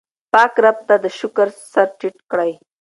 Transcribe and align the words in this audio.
پاک 0.33 0.53
رب 0.63 0.77
ته 0.87 0.95
د 1.03 1.05
شکر 1.19 1.47
سر 1.71 1.87
ټیټ 1.99 2.17
کړئ. 2.31 2.51